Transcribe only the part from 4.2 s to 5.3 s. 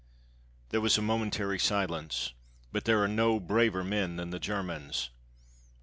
the Germans.